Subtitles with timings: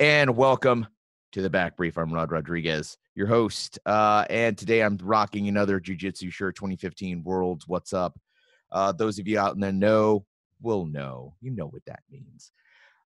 [0.00, 0.88] And welcome
[1.30, 1.96] to the back brief.
[1.96, 3.78] I'm Rod Rodriguez, your host.
[3.86, 7.68] Uh, and today I'm rocking another Jiu Jitsu shirt 2015 Worlds.
[7.68, 8.18] What's up?
[8.72, 10.26] Uh, those of you out in the know
[10.60, 11.36] will know.
[11.40, 12.50] You know what that means.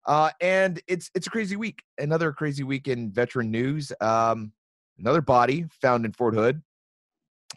[0.06, 1.83] Uh, and it's it's a crazy week.
[1.98, 3.92] Another crazy week in veteran news.
[4.00, 4.52] Um,
[4.98, 6.62] another body found in Fort Hood.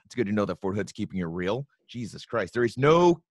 [0.04, 1.66] It's good to know that Fort Hood's keeping it real.
[1.88, 3.22] Jesus Christ, there is no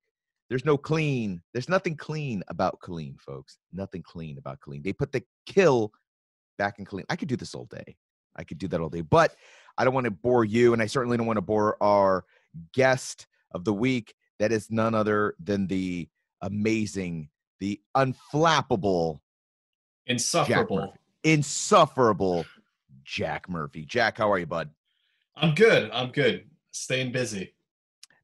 [0.50, 1.40] there's no clean.
[1.52, 3.56] There's nothing clean about Killeen, folks.
[3.72, 4.82] Nothing clean about Killeen.
[4.82, 5.92] They put the kill
[6.58, 7.04] back in Killeen.
[7.08, 7.96] I could do this all day.
[8.36, 9.34] I could do that all day, but
[9.78, 12.24] I don't want to bore you, and I certainly don't want to bore our
[12.74, 14.14] guest of the week.
[14.40, 16.08] That is none other than the
[16.42, 17.28] amazing,
[17.60, 19.20] the unflappable,
[20.06, 22.44] insufferable, Jack insufferable
[23.04, 23.84] Jack Murphy.
[23.84, 24.70] Jack, how are you, bud?
[25.36, 25.90] I'm good.
[25.92, 26.44] I'm good.
[26.72, 27.54] Staying busy.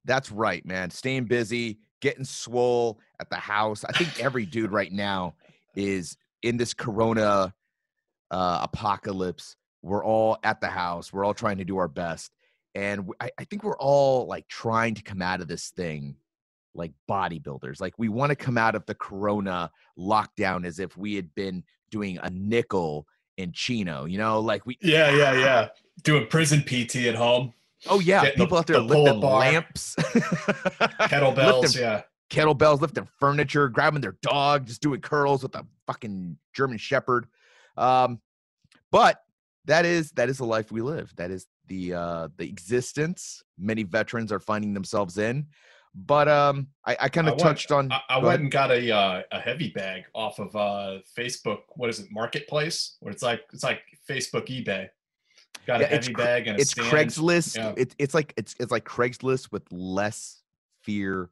[0.05, 0.91] That's right, man.
[0.91, 3.85] Staying busy, getting swole at the house.
[3.85, 5.35] I think every dude right now
[5.75, 7.53] is in this corona
[8.31, 9.57] uh, apocalypse.
[9.83, 11.13] We're all at the house.
[11.13, 12.31] We're all trying to do our best.
[12.77, 16.15] And I, I think we're all like trying to come out of this thing
[16.77, 17.81] like bodybuilders.
[17.81, 19.69] Like we want to come out of the corona
[19.99, 23.05] lockdown as if we had been doing a nickel
[23.37, 25.69] in Chino, you know, like we Yeah, yeah, yeah.
[26.05, 27.53] Doing prison PT at home.
[27.89, 32.03] Oh yeah, Getting people the- out there the lifting lamps, Kettlebells, lifting yeah.
[32.31, 37.27] kettlebells, lifting furniture, grabbing their dog, just doing curls with a fucking German Shepherd.
[37.77, 38.21] Um,
[38.91, 39.21] but
[39.67, 41.13] that is that is the life we live.
[41.17, 45.47] That is the uh, the existence many veterans are finding themselves in.
[45.95, 47.91] But um, I, I kind of touched on.
[47.91, 48.41] I, I went ahead.
[48.41, 51.61] and got a uh, a heavy bag off of uh, Facebook.
[51.71, 52.09] What is it?
[52.11, 54.89] Marketplace, where it's like it's like Facebook eBay.
[55.67, 56.89] Got a it's heavy bag and a it's stand.
[56.89, 57.57] Craigslist.
[57.57, 57.75] Yeah.
[57.77, 60.43] It's it's like it's it's like Craigslist with less
[60.83, 61.31] fear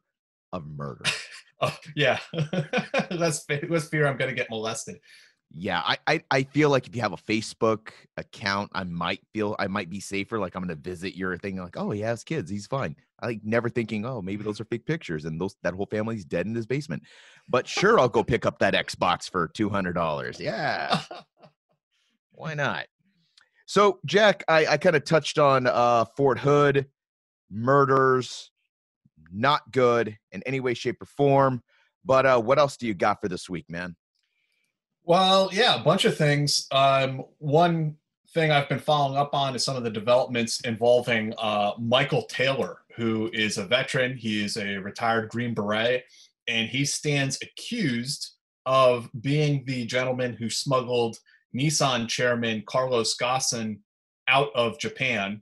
[0.51, 1.03] of murder.
[1.61, 2.19] Oh, yeah,
[3.11, 4.99] less that's fear I'm gonna get molested.
[5.51, 9.55] Yeah, I, I I feel like if you have a Facebook account, I might feel
[9.57, 10.37] I might be safer.
[10.37, 11.55] Like I'm gonna visit your thing.
[11.55, 12.97] Like, oh, he has kids, he's fine.
[13.21, 16.25] I like never thinking, oh, maybe those are fake pictures, and those that whole family's
[16.25, 17.03] dead in his basement.
[17.47, 20.41] But sure, I'll go pick up that Xbox for two hundred dollars.
[20.41, 20.99] Yeah,
[22.33, 22.87] why not?
[23.65, 26.87] So, Jack, I, I kind of touched on uh, Fort Hood
[27.49, 28.51] murders,
[29.31, 31.63] not good in any way, shape, or form.
[32.03, 33.95] But uh, what else do you got for this week, man?
[35.03, 36.67] Well, yeah, a bunch of things.
[36.71, 37.97] Um, one
[38.33, 42.79] thing I've been following up on is some of the developments involving uh, Michael Taylor,
[42.95, 44.17] who is a veteran.
[44.17, 46.03] He is a retired Green Beret,
[46.47, 48.31] and he stands accused
[48.65, 51.19] of being the gentleman who smuggled
[51.55, 53.79] Nissan chairman Carlos Ghosn
[54.27, 55.41] out of Japan,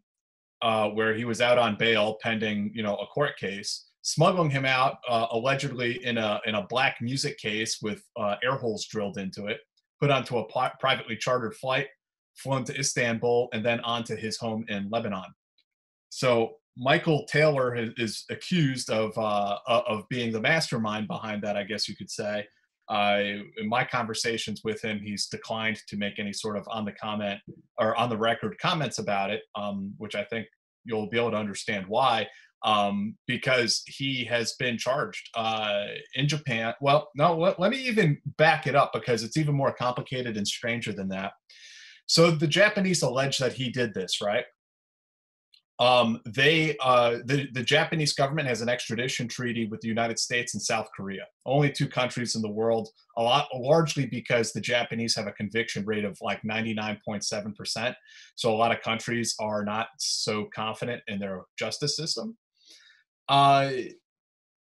[0.61, 4.65] uh, where he was out on bail pending, you know, a court case smuggling him
[4.65, 9.17] out uh, allegedly in a in a black music case with uh, air holes drilled
[9.17, 9.59] into it,
[9.99, 11.87] put onto a pri- privately chartered flight,
[12.35, 15.33] flown to Istanbul, and then onto his home in Lebanon.
[16.09, 21.57] So Michael Taylor is, is accused of uh, of being the mastermind behind that.
[21.57, 22.45] I guess you could say.
[22.93, 27.39] In my conversations with him, he's declined to make any sort of on the comment
[27.79, 30.47] or on the record comments about it, um, which I think
[30.85, 32.27] you'll be able to understand why
[32.63, 35.85] um, because he has been charged uh,
[36.15, 36.73] in Japan.
[36.81, 40.47] Well, no, let, let me even back it up because it's even more complicated and
[40.47, 41.33] stranger than that.
[42.05, 44.45] So the Japanese allege that he did this, right?
[45.79, 50.53] Um, they, uh, the, the Japanese government has an extradition treaty with the United States
[50.53, 55.15] and South Korea, only two countries in the world, a lot largely because the Japanese
[55.15, 57.95] have a conviction rate of like 99.7%.
[58.35, 62.37] So a lot of countries are not so confident in their justice system.
[63.27, 63.71] Uh,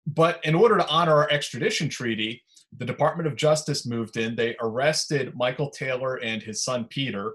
[0.05, 2.43] but in order to honor our extradition treaty,
[2.77, 4.35] the Department of Justice moved in.
[4.35, 7.33] They arrested Michael Taylor and his son Peter,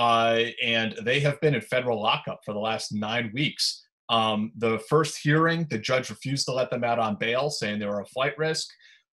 [0.00, 3.86] uh, and they have been in federal lockup for the last nine weeks.
[4.08, 7.86] Um, the first hearing, the judge refused to let them out on bail, saying they
[7.86, 8.66] were a flight risk.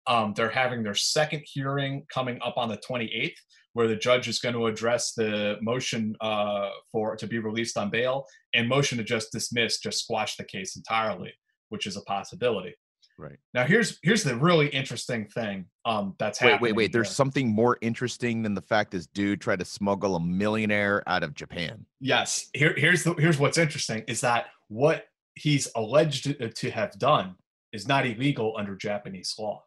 [0.07, 3.36] Um, they're having their second hearing coming up on the 28th,
[3.74, 7.90] where the judge is going to address the motion uh, for to be released on
[7.90, 11.33] bail and motion to just dismiss, just squash the case entirely,
[11.68, 12.74] which is a possibility.
[13.19, 13.38] Right.
[13.54, 16.62] Now here's here's the really interesting thing um that's Wait, happening.
[16.62, 16.78] wait, wait.
[16.86, 16.94] wait.
[16.94, 21.24] There's something more interesting than the fact this dude tried to smuggle a millionaire out
[21.24, 21.86] of Japan.
[22.00, 22.50] yes.
[22.54, 27.36] Here here's the here's what's interesting is that what he's alleged to- to have done
[27.74, 29.64] is not illegal under Japanese law.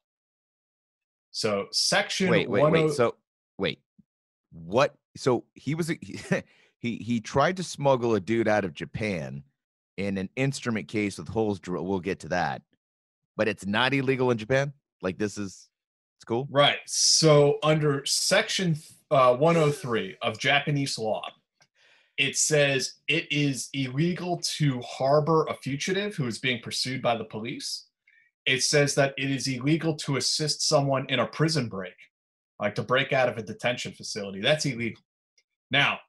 [1.32, 2.90] So section Wait, wait, 10 wait.
[2.92, 3.14] So,
[3.58, 3.80] wait.
[4.52, 4.94] What?
[5.16, 5.98] So he was a-
[6.78, 9.42] he he tried to smuggle a dude out of Japan
[9.96, 11.86] in an instrument case with holes drilled.
[11.86, 12.62] We'll get to that,
[13.36, 14.72] but it's not illegal in Japan.
[15.02, 15.68] Like this is
[16.18, 16.46] it's cool.
[16.50, 16.78] Right.
[16.86, 18.76] So under section
[19.10, 21.22] uh, 103 of Japanese law,
[22.18, 27.24] it says it is illegal to harbor a fugitive who is being pursued by the
[27.24, 27.86] police.
[28.44, 31.94] It says that it is illegal to assist someone in a prison break,
[32.60, 34.42] like to break out of a detention facility.
[34.42, 35.02] That's illegal.
[35.70, 36.00] Now,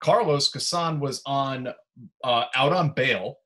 [0.00, 1.68] Carlos Ghosn was on
[2.24, 3.36] uh, out on bail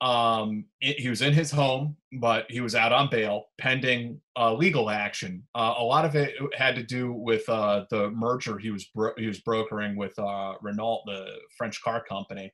[0.00, 4.54] um it- he was in his home but he was out on bail pending uh,
[4.54, 5.42] legal action.
[5.54, 9.12] Uh, a lot of it had to do with uh, the merger he was bro-
[9.18, 12.50] he was brokering with uh, renault the french car company.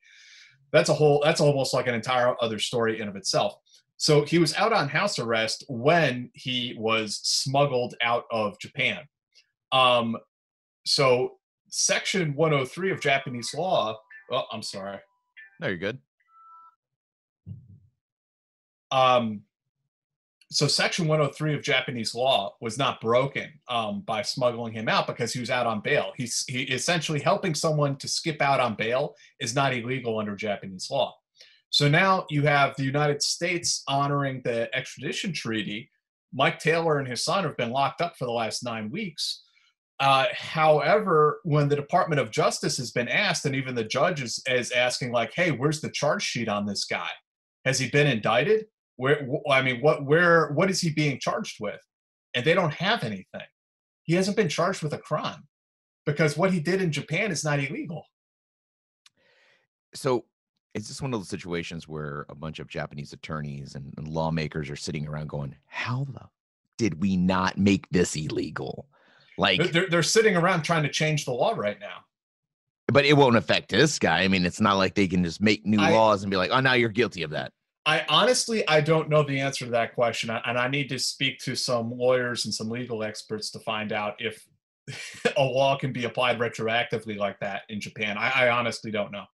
[0.72, 3.54] That's a whole that's almost like an entire other story in of itself.
[3.96, 9.02] So he was out on house arrest when he was smuggled out of japan.
[9.70, 10.16] Um
[10.86, 11.34] so
[11.68, 13.96] section 103 of japanese law
[14.32, 14.98] oh i'm sorry.
[15.60, 15.98] No, you're good.
[18.94, 19.40] Um,
[20.50, 25.32] so section 103 of japanese law was not broken um, by smuggling him out because
[25.32, 29.14] he was out on bail he's he essentially helping someone to skip out on bail
[29.40, 31.14] is not illegal under japanese law
[31.70, 35.90] so now you have the united states honoring the extradition treaty
[36.32, 39.42] mike taylor and his son have been locked up for the last nine weeks
[40.00, 44.42] uh, however, when the Department of Justice has been asked, and even the judge is,
[44.48, 47.08] is asking, like, "Hey, where's the charge sheet on this guy?
[47.64, 48.66] Has he been indicted?
[48.96, 49.26] Where?
[49.50, 50.04] I mean, what?
[50.04, 50.50] Where?
[50.52, 51.80] What is he being charged with?"
[52.34, 53.46] And they don't have anything.
[54.04, 55.46] He hasn't been charged with a crime
[56.06, 58.04] because what he did in Japan is not illegal.
[59.94, 60.24] So
[60.74, 64.68] is this one of those situations where a bunch of Japanese attorneys and, and lawmakers
[64.70, 66.28] are sitting around going, "How the
[66.76, 68.88] did we not make this illegal?"
[69.38, 72.04] Like, They're- They're, sitting around trying to change the law right now.
[72.88, 74.20] but it won't affect this guy.
[74.22, 76.50] I mean, it's not like they can just make new I- laws and be like,
[76.52, 77.52] "Oh, now you're guilty of that."
[77.86, 81.38] I honestly I don't know the answer to that question, and I need to speak
[81.40, 84.46] to some lawyers and some legal experts to find out if
[85.36, 88.16] a law can be applied retroactively like that in Japan.
[88.18, 89.24] I, I honestly don't know.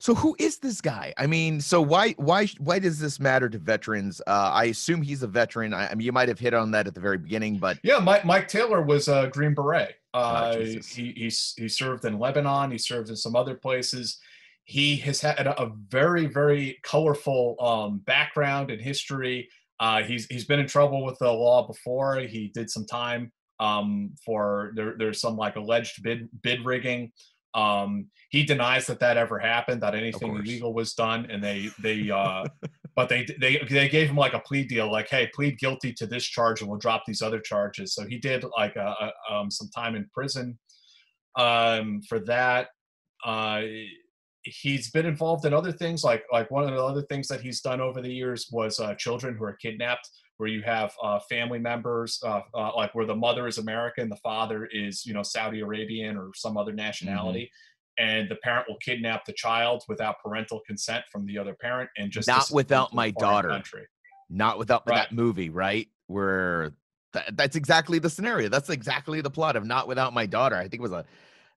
[0.00, 1.12] So who is this guy?
[1.16, 4.20] I mean, so why why why does this matter to veterans?
[4.26, 5.74] Uh, I assume he's a veteran.
[5.74, 7.98] I, I mean, you might have hit on that at the very beginning, but Yeah,
[7.98, 9.96] Mike Mike Taylor was a Green Beret.
[10.14, 10.94] Uh, Jesus.
[10.94, 11.32] he he
[11.62, 12.70] he served in Lebanon.
[12.70, 14.18] He served in some other places.
[14.68, 19.48] He has had a, a very very colorful um, background and history.
[19.80, 22.20] Uh, he's he's been in trouble with the law before.
[22.20, 27.12] He did some time um, for there, there's some like alleged bid bid rigging.
[27.54, 32.10] Um, he denies that that ever happened, that anything illegal was done, and they they
[32.14, 32.44] uh,
[32.94, 36.06] but they they they gave him like a plea deal, like hey, plead guilty to
[36.06, 37.94] this charge, and we'll drop these other charges.
[37.94, 38.94] So he did like a,
[39.30, 40.58] a, um, some time in prison
[41.36, 42.68] um, for that.
[43.24, 43.62] Uh,
[44.42, 47.60] he's been involved in other things, like like one of the other things that he's
[47.60, 51.58] done over the years was uh, children who are kidnapped, where you have uh, family
[51.58, 55.60] members, uh, uh, like where the mother is American, the father is you know Saudi
[55.60, 57.50] Arabian or some other nationality.
[58.00, 62.12] And the parent will kidnap the child without parental consent from the other parent, and
[62.12, 63.48] just Not without my daughter.
[63.48, 63.86] Country.
[64.30, 64.96] not without Right.
[64.98, 65.88] that movie, right?
[66.06, 66.74] Where
[67.12, 68.48] that, that's exactly the scenario.
[68.48, 70.54] That's exactly the plot of Not Without My Daughter.
[70.54, 71.04] I think it was a,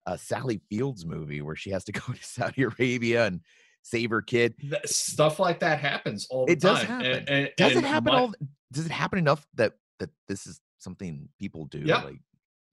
[0.06, 3.42] a Sally Fields movie where she has to go to Saudi Arabia and
[3.84, 4.56] save her kid.
[4.86, 6.58] Stuff like that happens all the time.
[6.58, 7.06] It does happen.
[7.12, 8.34] And- and- Does it happen my- all?
[8.72, 11.80] Does it happen enough that that this is something people do?
[11.80, 12.02] Yeah.
[12.04, 12.20] Like,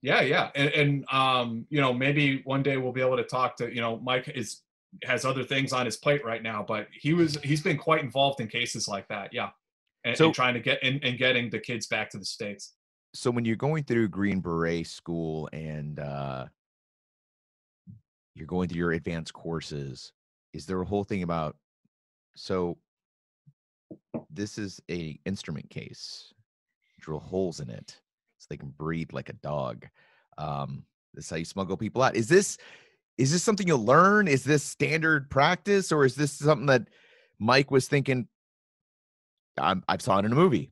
[0.01, 3.57] Yeah, yeah, and, and um, you know, maybe one day we'll be able to talk
[3.57, 4.61] to you know, Mike is
[5.03, 8.39] has other things on his plate right now, but he was he's been quite involved
[8.39, 9.33] in cases like that.
[9.33, 9.49] Yeah,
[10.05, 12.73] and, So- and trying to get and, and getting the kids back to the states.
[13.13, 16.45] so when you're going through Green Beret school and uh,
[18.39, 20.13] you're going through your advanced courses,
[20.53, 21.57] is there a whole thing about?
[22.35, 22.77] So
[24.29, 26.33] this is a instrument case.
[26.99, 27.99] Drill holes in it
[28.37, 29.87] so they can breathe like a dog.
[30.37, 32.15] Um, this is how you smuggle people out.
[32.15, 32.57] Is this
[33.17, 34.29] is this something you'll learn?
[34.29, 36.87] Is this standard practice, or is this something that
[37.37, 38.29] Mike was thinking?
[39.57, 40.71] I'm, I saw it in a movie.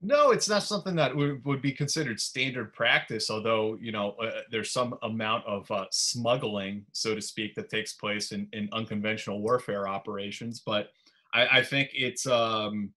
[0.00, 4.70] No, it's not something that would, be considered standard practice, although, you know, uh, there's
[4.70, 9.88] some amount of uh, smuggling, so to speak, that takes place in, in unconventional warfare
[9.88, 10.62] operations.
[10.64, 10.90] But
[11.34, 12.90] I, I think it's um,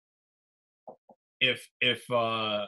[1.39, 2.65] if if uh,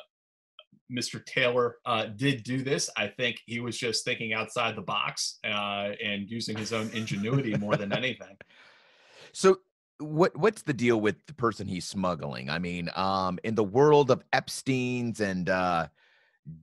[0.89, 1.25] Mr.
[1.25, 5.91] Taylor uh, did do this, I think he was just thinking outside the box uh,
[6.01, 8.37] and using his own ingenuity more than anything.
[9.33, 9.59] So
[10.01, 12.49] what what's the deal with the person he's smuggling?
[12.49, 15.87] I mean, um, in the world of Epstein's and uh,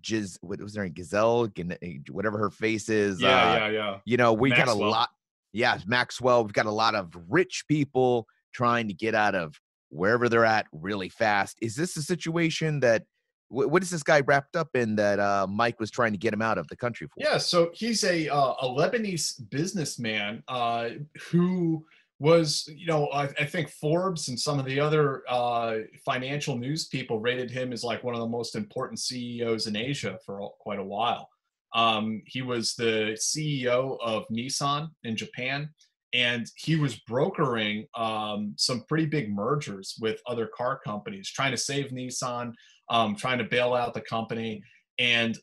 [0.02, 0.88] Giz, what was there?
[0.88, 3.20] Gazelle, eh, whatever her face is.
[3.20, 3.98] Yeah, uh, yeah, yeah.
[4.04, 5.10] You know, we got a lot.
[5.52, 6.44] Yeah, Maxwell.
[6.44, 9.54] We've got a lot of rich people trying to get out of
[9.90, 11.56] wherever they're at really fast.
[11.62, 13.04] Is this a situation that?
[13.50, 16.42] What is this guy wrapped up in that uh, Mike was trying to get him
[16.42, 17.14] out of the country for?
[17.16, 20.90] Yeah, so he's a uh, a Lebanese businessman uh,
[21.30, 21.86] who
[22.20, 26.88] was, you know, I, I think Forbes and some of the other uh, financial news
[26.88, 30.48] people rated him as like one of the most important CEOs in Asia for a-
[30.58, 31.28] quite a while.
[31.74, 35.68] Um, he was the CEO of Nissan in Japan,
[36.12, 41.58] and he was brokering um, some pretty big mergers with other car companies, trying to
[41.58, 42.52] save Nissan,
[42.90, 44.62] um, trying to bail out the company.
[44.98, 45.38] And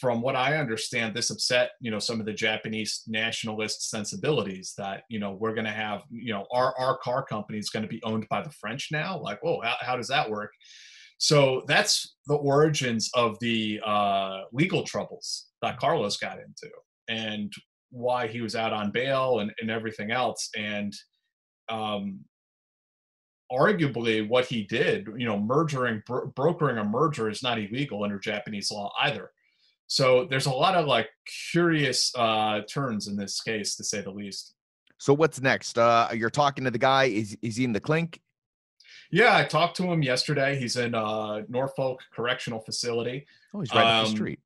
[0.00, 5.04] from what I understand, this upset, you know, some of the Japanese nationalist sensibilities that,
[5.08, 7.88] you know, we're going to have, you know, our, our car company is going to
[7.88, 9.18] be owned by the French now.
[9.18, 10.52] Like, oh, how, how does that work?
[11.18, 16.70] So that's the origins of the uh, legal troubles that Carlos got into
[17.08, 17.52] and
[17.90, 20.48] why he was out on bail and, and everything else.
[20.56, 20.94] And
[21.68, 22.20] um,
[23.50, 28.18] arguably what he did, you know, mergering, bro- brokering a merger is not illegal under
[28.18, 29.30] Japanese law either.
[29.88, 31.08] So there's a lot of like
[31.50, 34.54] curious uh, turns in this case, to say the least.
[34.98, 35.78] So what's next?
[35.78, 37.04] Uh, you're talking to the guy.
[37.04, 38.20] Is is he in the clink?
[39.10, 40.58] Yeah, I talked to him yesterday.
[40.58, 43.26] He's in uh, Norfolk Correctional Facility.
[43.54, 44.40] Oh, he's right up the Um, street.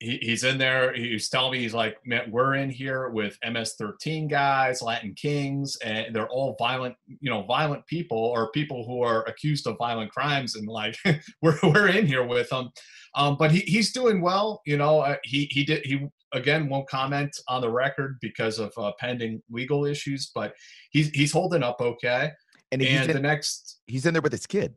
[0.00, 0.92] He, he's in there.
[0.94, 6.14] He's telling me he's like, man, we're in here with MS-13 guys, Latin Kings, and
[6.14, 10.56] they're all violent, you know, violent people or people who are accused of violent crimes,
[10.56, 10.96] and like
[11.42, 12.70] we're we're in here with them.
[13.14, 14.62] Um, but he, he's doing well.
[14.66, 18.72] You know, uh, he he did he again won't comment on the record because of
[18.76, 20.54] uh, pending legal issues, but
[20.90, 22.32] he's he's holding up okay.
[22.72, 24.74] And he's And in, the next, he's in there with his kid.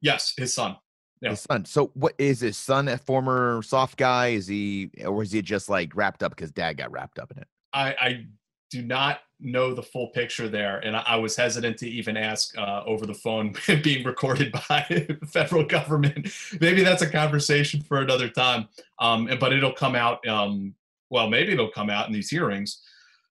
[0.00, 0.76] yes, his son.
[1.20, 1.30] Yeah.
[1.30, 1.64] His son.
[1.66, 4.28] So what is his son a former soft guy?
[4.28, 7.38] Is he or is he just like wrapped up because dad got wrapped up in
[7.38, 7.48] it?
[7.72, 8.26] I, I
[8.70, 12.56] do not know the full picture there, and I, I was hesitant to even ask
[12.56, 16.28] uh, over the phone, being recorded by the federal government.
[16.60, 18.68] Maybe that's a conversation for another time.
[18.98, 20.26] Um, but it'll come out.
[20.26, 20.74] Um,
[21.10, 22.80] well, maybe it'll come out in these hearings.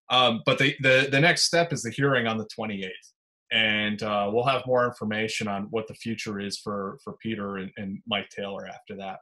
[0.10, 2.90] Um, but the, the the next step is the hearing on the 28th,
[3.52, 7.72] and uh, we'll have more information on what the future is for for Peter and,
[7.78, 9.20] and Mike Taylor after that.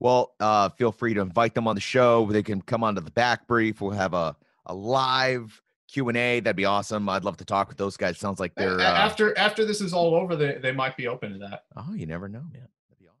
[0.00, 2.26] Well, uh, feel free to invite them on the show.
[2.26, 3.80] They can come onto the back brief.
[3.80, 6.40] We'll have a, a live Q and A.
[6.40, 7.08] That'd be awesome.
[7.08, 8.18] I'd love to talk with those guys.
[8.18, 11.32] Sounds like they're uh, after after this is all over, they they might be open
[11.32, 11.62] to that.
[11.76, 12.68] Oh, you never know, man.
[12.88, 13.18] That'd be awesome.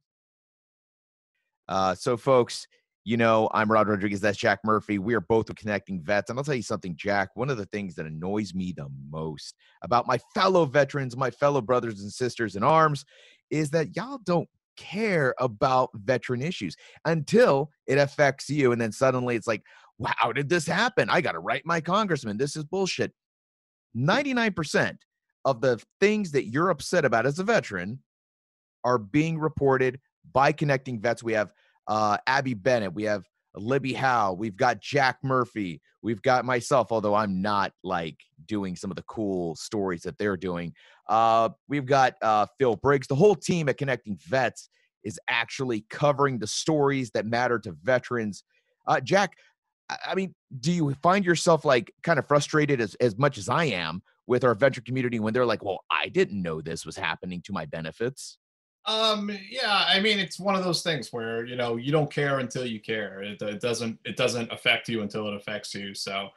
[1.68, 2.66] Uh, so, folks,
[3.04, 4.20] you know, I'm Rod Rodriguez.
[4.20, 4.98] That's Jack Murphy.
[4.98, 6.30] We are both with Connecting Vets.
[6.30, 7.30] And I'll tell you something, Jack.
[7.34, 11.60] One of the things that annoys me the most about my fellow veterans, my fellow
[11.60, 13.04] brothers and sisters in arms,
[13.50, 18.72] is that y'all don't care about veteran issues until it affects you.
[18.72, 19.62] And then suddenly it's like,
[19.98, 21.10] wow, how did this happen?
[21.10, 22.38] I got to write my congressman.
[22.38, 23.12] This is bullshit.
[23.94, 24.96] 99%
[25.44, 28.02] of the things that you're upset about as a veteran
[28.82, 30.00] are being reported
[30.32, 31.22] by connecting vets.
[31.22, 31.52] We have
[31.86, 33.24] uh, Abby Bennett, we have
[33.56, 38.90] Libby Howe, we've got Jack Murphy, we've got myself, although I'm not like doing some
[38.90, 40.74] of the cool stories that they're doing.
[41.08, 43.06] Uh, we've got uh, Phil Briggs.
[43.06, 44.68] The whole team at Connecting Vets
[45.02, 48.44] is actually covering the stories that matter to veterans.
[48.86, 49.36] Uh, Jack,
[49.88, 53.64] I- mean, do you find yourself like kind of frustrated as, as much as I
[53.64, 57.42] am with our veteran community when they're like, well, I didn't know this was happening
[57.42, 58.38] to my benefits?
[58.86, 62.40] Um, yeah, I mean, it's one of those things where you know you don't care
[62.40, 63.22] until you care.
[63.22, 65.94] It, it doesn't it doesn't affect you until it affects you.
[65.94, 66.28] So,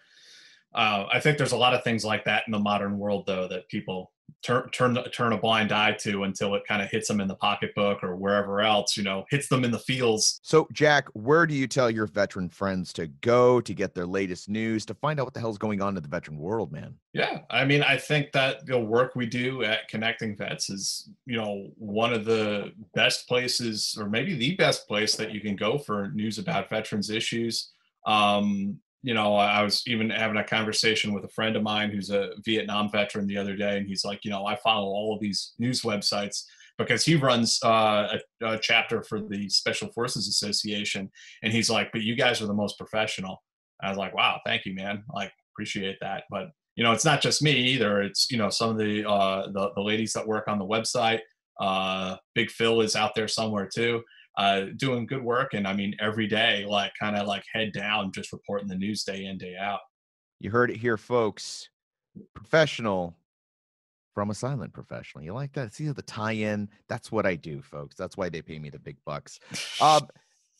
[0.74, 3.48] uh, I think there's a lot of things like that in the modern world, though,
[3.48, 4.12] that people
[4.44, 7.36] turn turn turn a blind eye to until it kind of hits them in the
[7.36, 10.40] pocketbook or wherever else you know hits them in the feels.
[10.44, 14.50] So jack where do you tell your veteran friends to go to get their latest
[14.50, 16.96] news to find out what the hell's going on in the veteran world man?
[17.14, 21.38] Yeah i mean i think that the work we do at connecting vets is you
[21.38, 25.78] know one of the best places or maybe the best place that you can go
[25.78, 27.72] for news about veterans issues.
[28.06, 32.10] Um, you know, I was even having a conversation with a friend of mine who's
[32.10, 35.22] a Vietnam veteran the other day, and he's like, you know, I follow all of
[35.22, 36.44] these news websites
[36.78, 41.10] because he runs uh, a, a, chapter for the Special Forces Association,
[41.42, 43.42] and he's like, but you guys are the most professional.
[43.82, 45.06] I was like, wow, thank you, man.
[45.14, 46.26] Like, appreciate that.
[46.30, 48.02] But you know, it's not just me either.
[48.02, 51.22] It's you know some of the uh, the, the ladies that work on the website.
[51.62, 54.04] Uh, Big Phil is out there somewhere too
[54.38, 55.54] uh, doing good work.
[55.54, 59.04] And I mean, every day, like kind of like head down, just reporting the news
[59.04, 59.80] day in, day out.
[60.40, 61.70] You heard it here, folks.
[62.36, 63.16] Professional
[64.14, 65.24] from a silent professional.
[65.24, 65.74] You like that?
[65.74, 66.70] See the tie in?
[66.88, 67.96] That's what I do, folks.
[67.96, 69.40] That's why they pay me the big bucks.
[69.82, 70.08] Um,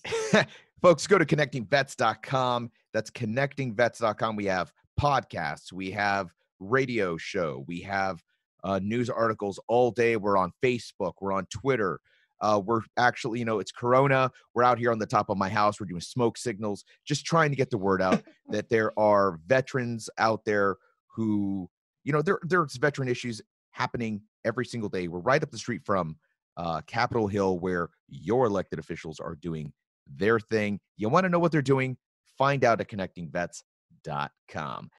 [0.82, 2.72] folks, go to connectingvets.com.
[2.94, 4.36] That's connectingvets.com.
[4.36, 8.24] We have podcasts, we have radio show, we have
[8.64, 10.18] uh, news articles all day.
[10.18, 12.00] We're on Facebook, we're on Twitter.
[12.42, 14.32] Uh, we're actually, you know, it's Corona.
[14.54, 15.80] We're out here on the top of my house.
[15.80, 20.10] We're doing smoke signals, just trying to get the word out that there are veterans
[20.18, 20.78] out there
[21.08, 21.70] who,
[22.04, 23.42] you know, there there's veteran issues
[23.72, 25.08] happening every single day.
[25.08, 26.18] We're right up the street from
[26.58, 29.74] uh, Capitol Hill, where your elected officials are doing
[30.16, 30.80] their thing.
[30.96, 31.98] You want to know what they're doing?
[32.38, 34.90] Find out at connectingvets.com.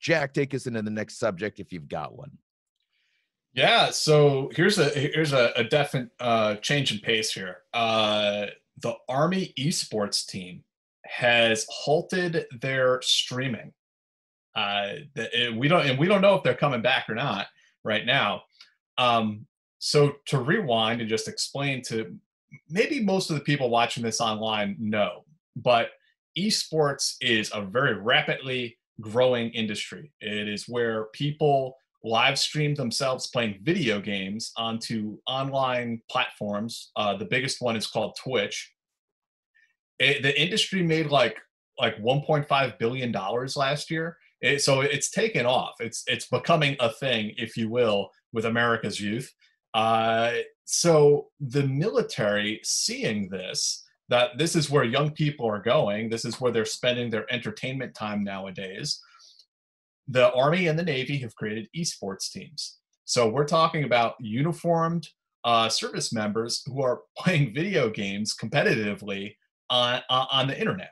[0.00, 2.32] Jack, take us into the next subject if you've got one.
[3.54, 7.58] Yeah, so here's a here's a, a definite uh, change in pace here.
[7.74, 8.46] Uh,
[8.80, 10.64] the Army esports team
[11.04, 13.72] has halted their streaming.
[14.54, 17.46] Uh, the, we don't and we don't know if they're coming back or not
[17.84, 18.42] right now.
[18.96, 19.46] Um,
[19.78, 22.16] so to rewind and just explain to
[22.70, 25.24] maybe most of the people watching this online know,
[25.56, 25.90] but
[26.38, 30.10] esports is a very rapidly growing industry.
[30.20, 36.90] It is where people live stream themselves playing video games onto online platforms.
[36.96, 38.72] Uh, the biggest one is called Twitch.
[39.98, 41.38] It, the industry made like
[41.78, 44.16] like 1.5 billion dollars last year.
[44.40, 45.74] It, so it's taken off.
[45.80, 49.32] It's it's becoming a thing, if you will, with America's youth.
[49.74, 50.32] Uh,
[50.64, 56.40] so the military, seeing this, that this is where young people are going, this is
[56.40, 59.00] where they're spending their entertainment time nowadays
[60.12, 62.78] the Army and the Navy have created esports teams.
[63.04, 65.08] So we're talking about uniformed
[65.44, 69.34] uh, service members who are playing video games competitively
[69.70, 70.90] on uh, on the internet.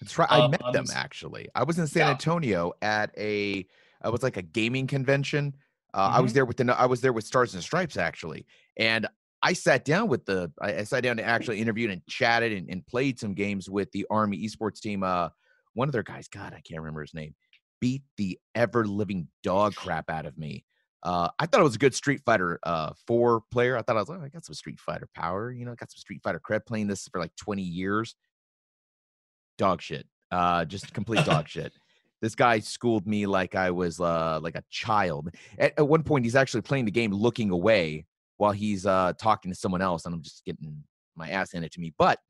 [0.00, 0.30] That's right.
[0.30, 1.48] I um, met them actually.
[1.54, 2.10] I was in San yeah.
[2.10, 3.66] Antonio at a
[4.04, 5.54] it was like a gaming convention.
[5.94, 6.16] Uh, mm-hmm.
[6.16, 6.36] I was mm-hmm.
[6.36, 8.46] there with the I was there with Stars and Stripes actually,
[8.78, 9.06] and
[9.42, 12.70] I sat down with the I, I sat down to actually interviewed and chatted and,
[12.70, 15.02] and, played some games with the Army esports team.
[15.02, 15.28] Uh,
[15.74, 17.34] one of their guys, God, I can't remember his name
[17.82, 20.64] beat the ever living dog crap out of me.
[21.02, 23.76] Uh, I thought it was a good Street Fighter uh, 4 player.
[23.76, 25.74] I thought I was like, oh, I got some Street Fighter power, you know, I
[25.74, 28.14] got some Street Fighter cred playing this for like 20 years.
[29.58, 30.06] Dog shit.
[30.30, 31.74] Uh, just complete dog shit.
[32.20, 35.30] This guy schooled me like I was uh, like a child.
[35.58, 39.50] At, at one point, he's actually playing the game looking away while he's uh, talking
[39.50, 40.84] to someone else, and I'm just getting
[41.16, 41.92] my ass handed to me.
[41.98, 42.20] But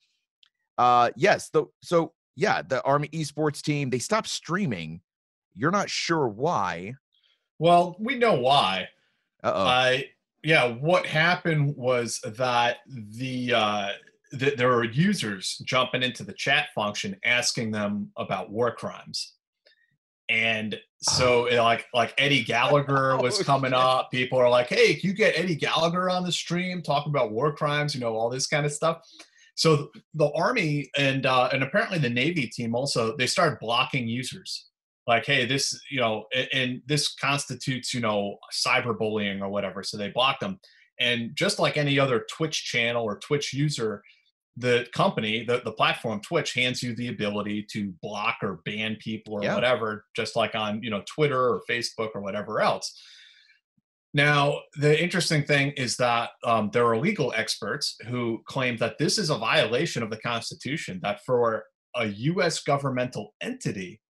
[0.78, 5.02] uh, yes, the, so yeah, the Army esports team, they stopped streaming
[5.54, 6.94] you're not sure why.
[7.58, 8.88] Well, we know why.
[9.44, 9.64] Uh-oh.
[9.64, 9.98] Uh,
[10.42, 13.88] yeah, what happened was that the uh,
[14.38, 19.34] th- there were users jumping into the chat function asking them about war crimes.
[20.28, 21.62] And so oh.
[21.62, 24.10] like like Eddie Gallagher was oh, coming up.
[24.10, 27.54] People are like, "Hey, can you get Eddie Gallagher on the stream talking about war
[27.54, 27.94] crimes?
[27.94, 28.98] You know, all this kind of stuff."
[29.54, 34.70] So the army and uh, and apparently the Navy team also they started blocking users
[35.06, 39.96] like hey this you know and, and this constitutes you know cyberbullying or whatever so
[39.96, 40.58] they blocked them
[41.00, 44.02] and just like any other twitch channel or twitch user
[44.56, 49.34] the company the, the platform twitch hands you the ability to block or ban people
[49.34, 49.54] or yeah.
[49.54, 53.00] whatever just like on you know twitter or facebook or whatever else
[54.14, 59.16] now the interesting thing is that um, there are legal experts who claim that this
[59.16, 61.64] is a violation of the constitution that for
[61.96, 64.01] a us governmental entity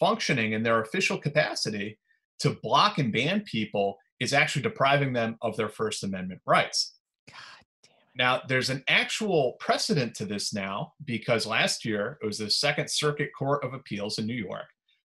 [0.00, 1.98] functioning in their official capacity
[2.40, 6.94] to block and ban people is actually depriving them of their First Amendment rights.
[7.28, 7.36] God
[7.82, 8.04] damn it.
[8.16, 12.90] Now, there's an actual precedent to this now because last year it was the Second
[12.90, 14.66] Circuit Court of Appeals in New York.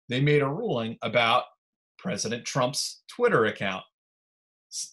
[0.09, 1.43] They made a ruling about
[1.97, 3.83] President Trump's Twitter account.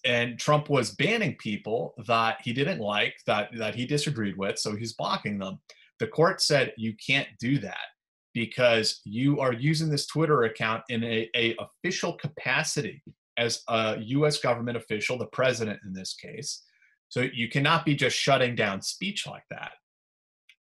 [0.05, 4.75] and Trump was banning people that he didn't like, that that he disagreed with, so
[4.75, 5.61] he's blocking them.
[6.01, 7.87] The court said you can't do that
[8.35, 13.03] because you are using this Twitter account in a, a official capacity
[13.37, 14.39] as a U.S.
[14.39, 16.63] government official, the president in this case.
[17.09, 19.73] So you cannot be just shutting down speech like that.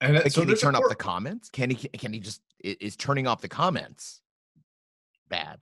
[0.00, 1.50] And so can he turn off the comments?
[1.50, 1.88] Can he?
[1.88, 4.20] Can he just is turning off the comments
[5.28, 5.58] bad?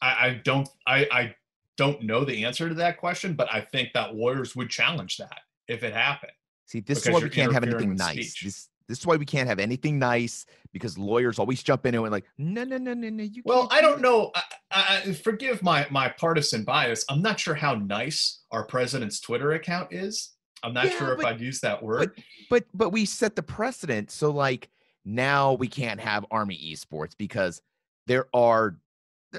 [0.00, 0.68] I, I don't.
[0.86, 1.34] I, I
[1.76, 5.40] don't know the answer to that question, but I think that lawyers would challenge that
[5.68, 6.32] if it happened.
[6.66, 8.40] See, this is why we can't have anything nice.
[8.40, 12.04] This, this is why we can't have anything nice because lawyers always jump into it
[12.04, 13.24] and like, no, no, no, no, no.
[13.24, 14.30] You well, I don't know.
[14.70, 17.04] I, I, forgive my my partisan bias.
[17.08, 20.32] I'm not sure how nice our president's Twitter account is.
[20.62, 22.12] I'm not yeah, sure but, if I'd use that word.
[22.14, 24.10] But, but but we set the precedent.
[24.10, 24.70] So like
[25.04, 27.62] now we can't have Army esports because
[28.06, 28.76] there are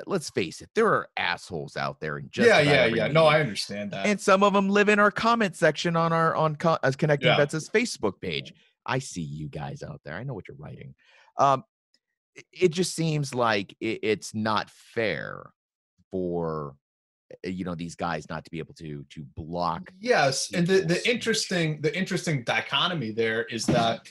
[0.06, 2.92] let's face it, there are assholes out there and just yeah, yeah, yeah.
[2.92, 3.14] Meeting.
[3.14, 4.06] No, I understand that.
[4.06, 7.30] And some of them live in our comment section on our on co- as connecting
[7.30, 7.38] yeah.
[7.38, 8.54] Vets' Facebook page.
[8.88, 10.16] I see you guys out there.
[10.16, 10.96] I know what you're writing.
[11.38, 11.64] Um,
[12.36, 15.52] it, it just seems like it, it's not fair
[16.10, 16.76] for
[17.44, 19.92] eh, you know these guys not to be able to to block.
[20.00, 24.08] Yes, and the the interesting the interesting dichotomy there is that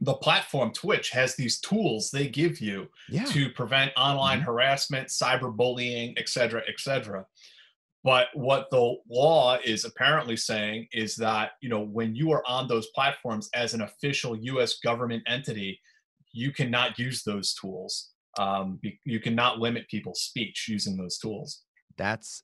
[0.00, 3.24] the platform Twitch has these tools they give you yeah.
[3.24, 4.46] to prevent online mm-hmm.
[4.46, 7.26] harassment, cyberbullying, et cetera, et cetera.
[8.02, 12.66] But what the law is apparently saying is that you know when you are on
[12.66, 14.78] those platforms as an official U.S.
[14.78, 15.80] government entity,
[16.32, 18.10] you cannot use those tools.
[18.38, 21.62] Um, you cannot limit people's speech using those tools.
[21.96, 22.42] That's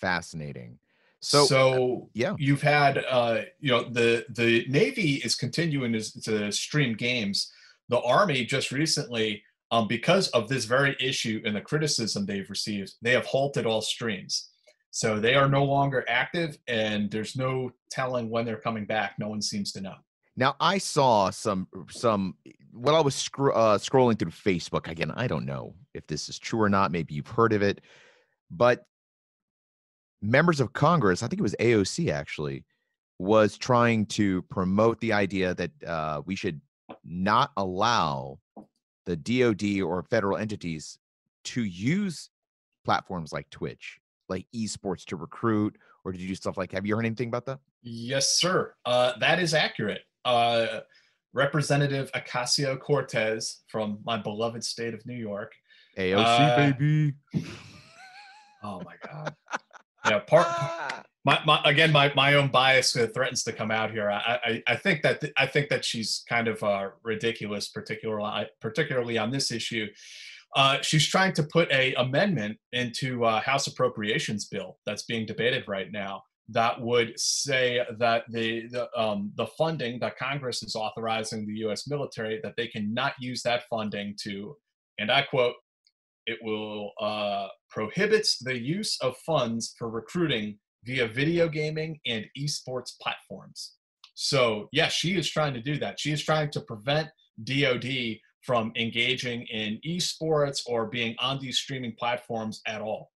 [0.00, 0.78] fascinating.
[1.20, 6.52] So, so yeah, you've had uh, you know the the Navy is continuing to, to
[6.52, 7.52] stream games.
[7.88, 12.94] The Army just recently, um, because of this very issue and the criticism they've received,
[13.02, 14.48] they have halted all streams.
[14.96, 19.16] So they are no longer active, and there's no telling when they're coming back.
[19.18, 19.92] No one seems to know.
[20.38, 22.34] Now I saw some some
[22.72, 25.10] while I was scro- uh, scrolling through Facebook again.
[25.10, 26.92] I don't know if this is true or not.
[26.92, 27.82] Maybe you've heard of it,
[28.50, 28.86] but
[30.22, 32.64] members of Congress, I think it was AOC actually,
[33.18, 36.58] was trying to promote the idea that uh, we should
[37.04, 38.38] not allow
[39.04, 40.98] the DoD or federal entities
[41.44, 42.30] to use
[42.86, 46.70] platforms like Twitch, like esports to recruit or did you do stuff like.
[46.72, 47.58] Have you heard anything about that?
[47.82, 48.74] Yes, sir.
[48.84, 50.02] Uh, that is accurate.
[50.24, 50.80] Uh,
[51.32, 55.52] Representative Ocasio Cortez from my beloved state of New York.
[55.98, 57.14] AOC, uh, baby.
[58.62, 59.32] Oh my God
[60.10, 60.46] yeah, part.
[61.24, 64.10] My, my, again, my, my own bias threatens to come out here.
[64.10, 68.46] I, I, I think that th- I think that she's kind of uh, ridiculous, particularly
[68.60, 69.86] particularly on this issue.
[70.54, 75.64] Uh, she's trying to put a amendment into uh, House Appropriations bill that's being debated
[75.66, 81.46] right now that would say that the the, um, the funding that Congress is authorizing
[81.46, 81.88] the U.S.
[81.88, 84.56] military that they cannot use that funding to,
[84.98, 85.54] and I quote,
[86.26, 92.92] it will uh, prohibits the use of funds for recruiting via video gaming and esports
[93.00, 93.74] platforms.
[94.14, 96.00] So, yes, she is trying to do that.
[96.00, 97.08] She is trying to prevent
[97.42, 103.10] DoD from engaging in esports or being on these streaming platforms at all.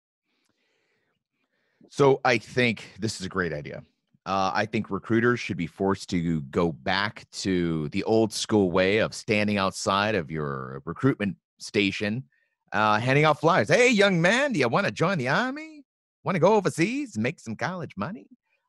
[1.90, 3.82] So, I think this is a great idea.
[4.26, 8.98] Uh, I think recruiters should be forced to go back to the old school way
[8.98, 12.24] of standing outside of your recruitment station
[12.72, 13.68] uh, handing out flyers.
[13.68, 15.84] Hey, young man, do you want to join the army?
[16.24, 18.26] Want to go overseas and make some college money?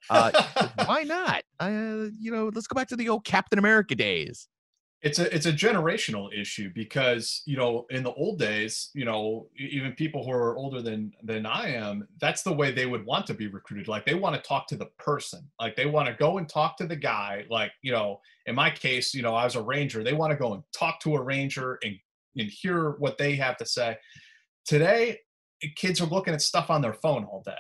[0.09, 0.31] Uh,
[0.85, 1.43] why not?
[1.59, 4.47] Uh, you know, let's go back to the old Captain America days.
[5.01, 9.47] It's a it's a generational issue because you know in the old days, you know,
[9.57, 13.25] even people who are older than than I am, that's the way they would want
[13.27, 13.87] to be recruited.
[13.87, 15.49] Like they want to talk to the person.
[15.57, 17.45] Like they want to go and talk to the guy.
[17.49, 20.03] Like you know, in my case, you know, I was a ranger.
[20.03, 21.95] They want to go and talk to a ranger and
[22.37, 23.97] and hear what they have to say.
[24.65, 25.19] Today,
[25.63, 27.53] eh, kids are looking at stuff on their phone all day.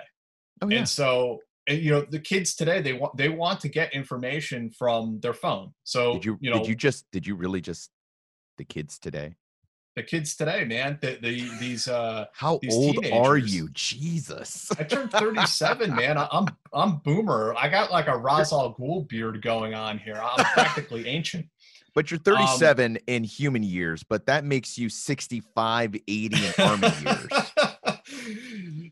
[0.61, 0.79] Oh, yeah.
[0.79, 5.19] And so you know the kids today they want they want to get information from
[5.19, 5.73] their phone.
[5.83, 7.91] So did you, you know did you just did you really just
[8.57, 9.35] the kids today?
[9.95, 10.97] The kids today, man.
[11.01, 13.69] The, the these uh how these old are you?
[13.73, 14.71] Jesus.
[14.79, 16.17] I turned 37, man.
[16.17, 17.53] I, am I'm boomer.
[17.57, 20.21] I got like a Ra's al Ghul beard going on here.
[20.21, 21.47] I'm practically ancient.
[21.95, 26.87] But you're 37 um, in human years, but that makes you 65, 80 in army
[27.03, 27.51] years.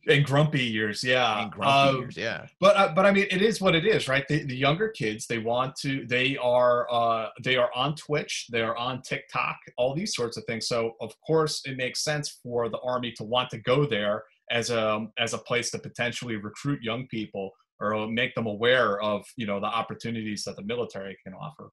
[0.07, 1.43] and grumpy years, yeah.
[1.43, 2.45] And grumpy uh, years, yeah.
[2.59, 4.27] But uh, but I mean, it is what it is, right?
[4.27, 8.61] The, the younger kids, they want to, they are uh, they are on Twitch, they
[8.61, 10.67] are on TikTok, all these sorts of things.
[10.67, 14.69] So of course, it makes sense for the army to want to go there as
[14.69, 19.45] a as a place to potentially recruit young people or make them aware of you
[19.45, 21.69] know the opportunities that the military can offer.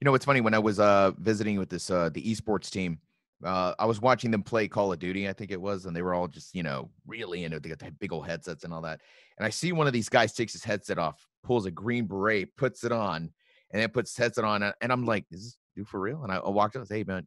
[0.00, 2.98] You know, it's funny when I was uh, visiting with this uh, the esports team.
[3.44, 6.02] Uh, I was watching them play Call of Duty, I think it was, and they
[6.02, 7.58] were all just you know really into.
[7.58, 7.62] It.
[7.62, 9.00] They got the big old headsets and all that.
[9.38, 12.56] And I see one of these guys takes his headset off, pulls a green beret,
[12.56, 13.30] puts it on,
[13.70, 16.32] and then puts his headset on, and I'm like, "Is this dude for real?" And
[16.32, 17.26] I, I walked up and said, "Hey man,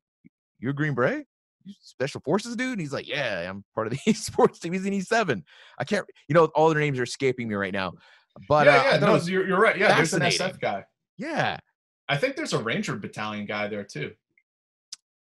[0.60, 1.26] you're a Green Beret."
[1.66, 2.72] You special forces dude?
[2.72, 4.74] And he's like, yeah, I'm part of the sports team.
[4.74, 5.44] He's in E7.
[5.78, 7.94] I can't, you know, all their names are escaping me right now.
[8.48, 9.78] But yeah, uh, yeah, no, you're, you're right.
[9.78, 10.86] Yeah, there's an SF guy.
[11.18, 11.58] Yeah.
[12.08, 14.14] I think there's a Ranger battalion guy there too.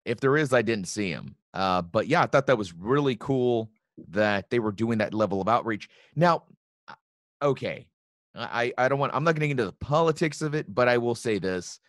[0.06, 1.36] If there is, I didn't see him.
[1.52, 3.70] Uh, but yeah, I thought that was really cool
[4.08, 5.88] that they were doing that level of outreach.
[6.14, 6.44] Now,
[6.88, 6.94] uh,
[7.42, 7.88] okay,
[8.34, 9.14] I I don't want.
[9.14, 11.80] I'm not getting into the politics of it, but I will say this: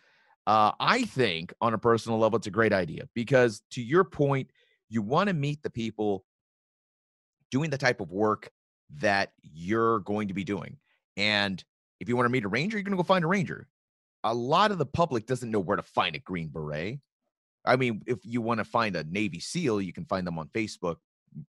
[0.46, 4.50] uh, I think on a personal level, it's a great idea because, to your point,
[4.88, 6.24] you want to meet the people
[7.50, 8.50] doing the type of work
[8.96, 10.78] that you're going to be doing.
[11.16, 11.62] And
[12.00, 13.68] if you want to meet a ranger, you're going to go find a ranger.
[14.24, 17.00] A lot of the public doesn't know where to find a Green Beret.
[17.68, 20.48] I mean, if you want to find a Navy SEAL, you can find them on
[20.48, 20.96] Facebook,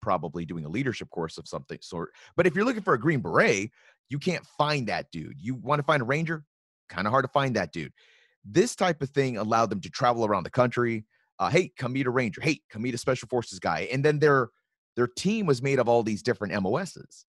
[0.02, 2.12] probably doing a leadership course of something sort.
[2.36, 3.72] But if you're looking for a Green Beret,
[4.10, 5.40] you can't find that dude.
[5.40, 6.44] You want to find a ranger?
[6.90, 7.94] Kind of hard to find that dude.
[8.44, 11.06] This type of thing allowed them to travel around the country.
[11.38, 12.42] Uh, hey, come meet a ranger.
[12.42, 13.88] Hey, come meet a special forces guy.
[13.92, 14.50] And then their
[14.96, 17.26] their team was made of all these different MOSs.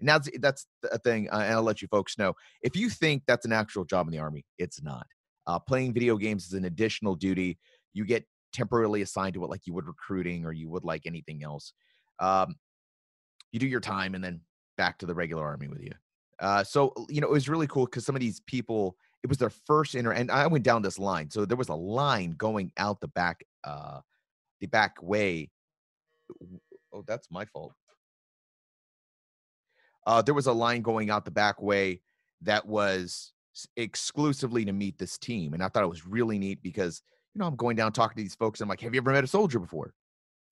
[0.00, 2.34] Now that's a thing, uh, and I'll let you folks know.
[2.62, 5.06] If you think that's an actual job in the Army, it's not.
[5.46, 7.58] Uh, playing video games is an additional duty.
[7.92, 11.42] You get temporarily assigned to it like you would recruiting or you would like anything
[11.42, 11.72] else.
[12.18, 12.56] Um,
[13.52, 14.40] you do your time and then
[14.76, 15.92] back to the regular Army with you.
[16.38, 19.38] Uh, so, you know, it was really cool because some of these people, it was
[19.38, 21.30] their first inter, and I went down this line.
[21.30, 24.00] So there was a line going out the back, uh,
[24.60, 25.50] the back way.
[26.92, 27.74] Oh, that's my fault
[30.06, 32.00] uh, there was a line going out the back way
[32.42, 33.32] that was
[33.76, 35.54] exclusively to meet this team.
[35.54, 37.02] And I thought it was really neat because,
[37.34, 38.60] you know, I'm going down talking to these folks.
[38.60, 39.92] And I'm like, have you ever met a soldier before?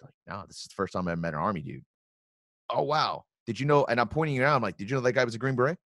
[0.01, 1.85] They're like, no, this is the first time I've met an army dude.
[2.71, 3.25] Oh, wow.
[3.47, 3.85] Did you know?
[3.87, 4.57] And I'm pointing you out.
[4.57, 5.79] I'm like, did you know that guy was a Green Beret?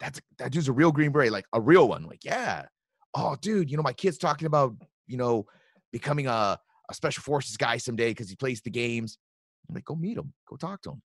[0.00, 2.04] That's that dude's a real Green Beret, like a real one.
[2.04, 2.66] Like, yeah.
[3.14, 4.74] Oh, dude, you know, my kid's talking about,
[5.06, 5.46] you know,
[5.92, 6.58] becoming a,
[6.90, 9.18] a special forces guy someday because he plays the games.
[9.68, 11.02] I'm like, go meet him, go talk to him.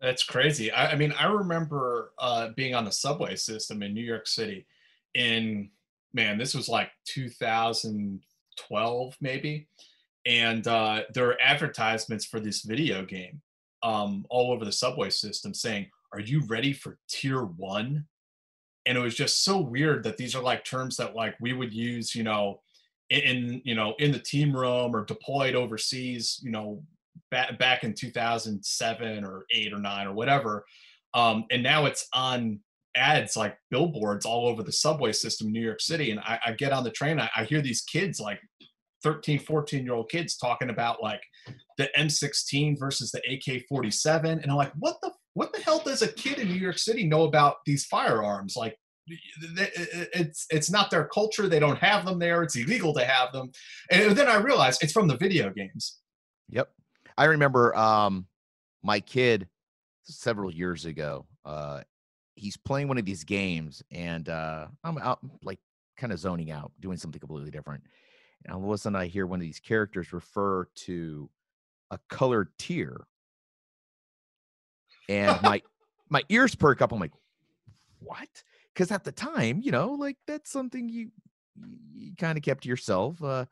[0.00, 0.70] That's crazy.
[0.70, 4.66] I, I mean, I remember uh, being on the subway system in New York City
[5.14, 5.70] in,
[6.12, 9.68] man, this was like 2012 maybe.
[10.26, 13.40] And uh, there were advertisements for this video game
[13.82, 18.06] um, all over the subway system saying, Are you ready for tier one?
[18.86, 21.72] And it was just so weird that these are like terms that like we would
[21.72, 22.60] use, you know,
[23.10, 26.82] in, you know in the team room or deployed overseas, you know,
[27.30, 30.64] back back in 2007 or eight or nine or whatever.
[31.14, 32.60] Um, and now it's on
[32.98, 36.10] ads like billboards all over the subway system in New York City.
[36.10, 38.40] And I, I get on the train, I, I, hear these kids like
[39.02, 41.22] 13, 14 year old kids talking about like
[41.76, 44.40] the M16 versus the AK 47.
[44.40, 47.04] And I'm like, what the, what the hell does a kid in New York City
[47.04, 48.56] know about these firearms?
[48.56, 48.76] Like,
[49.10, 51.48] it's it's not their culture.
[51.48, 52.42] They don't have them there.
[52.42, 53.50] It's illegal to have them.
[53.90, 55.98] And then I realized it's from the video games.
[56.50, 56.68] Yep.
[57.16, 58.26] I remember um,
[58.82, 59.48] my kid
[60.04, 61.26] several years ago.
[61.44, 61.82] Uh,
[62.38, 65.58] he's playing one of these games, and uh, I'm out like
[65.96, 67.82] kind of zoning out, doing something completely different.
[68.44, 71.28] And all of a sudden, I hear one of these characters refer to
[71.90, 73.06] a colored tier,
[75.08, 75.62] and my
[76.08, 76.92] my ears perk up.
[76.92, 77.12] I'm like,
[78.00, 78.28] what?
[78.72, 81.10] Because at the time, you know, like that's something you
[81.94, 83.22] you kind of kept to yourself.
[83.22, 83.44] Uh,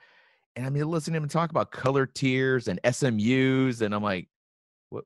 [0.55, 4.29] and I mean, listening to him talk about color tiers and SMUs, and I'm like,
[4.88, 5.05] what,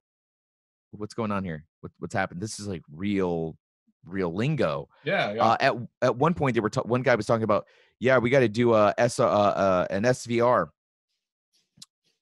[0.93, 1.65] what's going on here?
[1.81, 2.41] What, what's happened?
[2.41, 3.57] This is like real,
[4.05, 4.89] real lingo.
[5.05, 5.33] Yeah.
[5.33, 5.45] yeah.
[5.45, 7.67] Uh, at at one point, they were ta- one guy was talking about,
[7.99, 10.69] yeah, we got to do a S uh, uh, an SVR,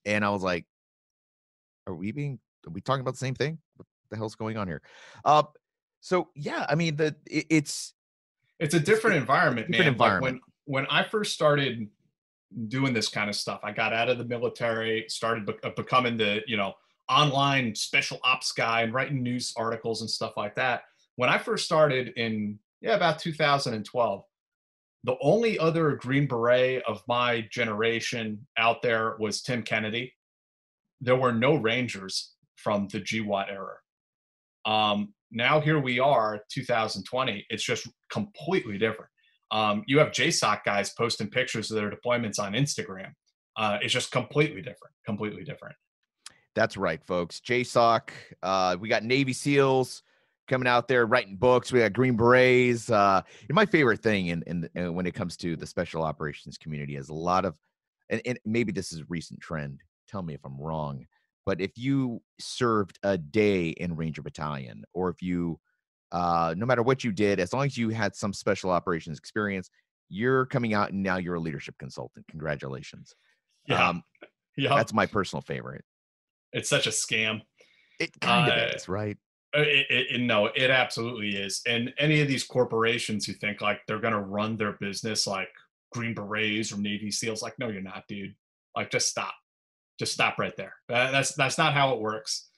[0.04, 0.66] and I was like,
[1.86, 2.38] are we being?
[2.66, 3.58] Are we talking about the same thing?
[3.76, 4.82] What the hell's going on here?
[5.24, 5.44] Uh,
[6.00, 7.94] so yeah, I mean, the it, it's
[8.58, 9.92] it's a different environment, different man.
[9.94, 10.34] Environment.
[10.34, 11.88] Like when when I first started
[12.68, 13.60] doing this kind of stuff.
[13.62, 16.74] I got out of the military, started be- uh, becoming the, you know,
[17.08, 20.82] online special ops guy and writing news articles and stuff like that.
[21.18, 24.22] When I first started in, yeah, about 2012,
[25.02, 30.14] the only other Green Beret of my generation out there was Tim Kennedy.
[31.00, 33.78] There were no Rangers from the GWOT era.
[34.64, 37.46] Um, now here we are, 2020.
[37.50, 39.10] It's just completely different.
[39.50, 43.10] Um, you have JSOC guys posting pictures of their deployments on Instagram.
[43.56, 45.74] Uh, it's just completely different, completely different.
[46.54, 47.40] That's right, folks.
[47.40, 48.10] JSOC.
[48.40, 50.04] Uh, we got Navy SEALs
[50.48, 51.70] coming out there writing books.
[51.70, 52.90] We got Green Berets.
[52.90, 56.96] Uh, my favorite thing in, in, in when it comes to the special operations community
[56.96, 57.54] is a lot of,
[58.08, 59.80] and, and maybe this is a recent trend.
[60.08, 61.06] Tell me if I'm wrong,
[61.44, 65.60] but if you served a day in Ranger Battalion, or if you,
[66.12, 69.70] uh, no matter what you did, as long as you had some special operations experience,
[70.08, 72.26] you're coming out and now you're a leadership consultant.
[72.30, 73.14] Congratulations.
[73.66, 73.88] Yeah.
[73.90, 74.02] Um,
[74.56, 74.74] yeah.
[74.74, 75.84] That's my personal favorite.
[76.54, 77.42] It's such a scam.
[78.00, 79.18] It kind Uh, of is, right?
[79.56, 81.62] Uh, It, it, no, it absolutely is.
[81.66, 85.48] And any of these corporations who think like they're going to run their business like
[85.92, 88.34] Green Berets or Navy SEALs, like, no, you're not, dude.
[88.76, 89.34] Like, just stop.
[89.98, 90.74] Just stop right there.
[90.88, 92.48] That- that's that's not how it works.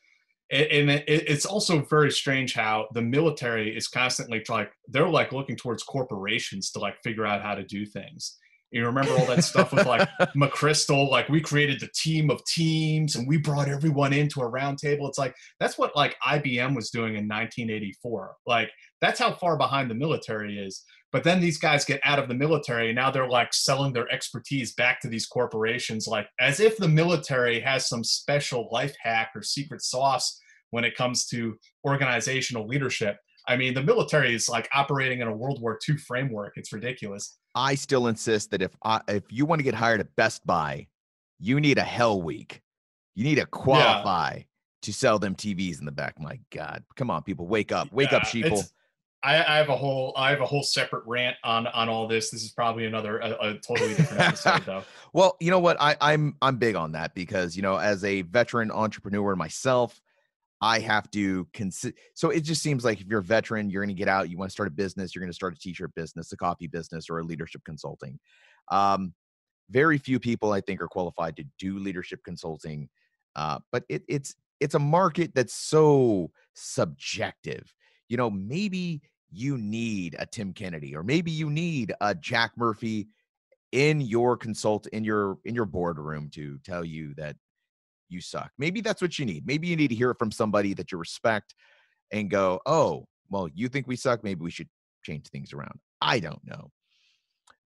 [0.53, 5.85] And it's also very strange how the military is constantly like they're like looking towards
[5.85, 8.37] corporations to like figure out how to do things.
[8.71, 13.17] You remember all that stuff with like McChrystal, like we created the team of teams
[13.17, 15.09] and we brought everyone into a round table.
[15.09, 18.37] It's like that's what like IBM was doing in 1984.
[18.47, 20.85] Like that's how far behind the military is.
[21.13, 24.09] But then these guys get out of the military and now they're like selling their
[24.13, 29.31] expertise back to these corporations, like as if the military has some special life hack
[29.35, 33.17] or secret sauce when it comes to organizational leadership.
[33.51, 36.53] I mean, the military is like operating in a World War II framework.
[36.57, 37.37] It's ridiculous.
[37.57, 40.87] I still insist that if I, if you want to get hired at Best Buy,
[41.41, 42.63] you need a hell week.
[43.17, 44.43] You need to qualify
[44.83, 46.21] to sell them TVs in the back.
[46.21, 48.71] My God, come on, people, wake up, wake up, Yeah, sheeple.
[49.25, 52.31] I, I have a whole I have a whole separate rant on on all this.
[52.31, 54.85] This is probably another a, a totally different episode though.
[55.13, 55.77] Well, you know what?
[55.81, 60.01] I, I'm I'm big on that because you know, as a veteran entrepreneur myself,
[60.61, 61.97] I have to consider.
[62.15, 64.29] So it just seems like if you're a veteran, you're going to get out.
[64.29, 65.15] You want to start a business.
[65.15, 68.19] You're going to start a t-shirt business, a coffee business, or a leadership consulting.
[68.71, 69.15] Um,
[69.71, 72.89] very few people, I think, are qualified to do leadership consulting.
[73.37, 77.73] Uh, but it, it's it's a market that's so subjective.
[78.09, 83.09] You know, maybe you need a Tim Kennedy, or maybe you need a Jack Murphy
[83.73, 87.37] in your consult in your in your boardroom to tell you that
[88.11, 88.51] you suck.
[88.59, 89.47] Maybe that's what you need.
[89.47, 91.55] Maybe you need to hear it from somebody that you respect
[92.11, 94.25] and go, "Oh, well, you think we suck?
[94.25, 94.69] Maybe we should
[95.03, 96.71] change things around." I don't know.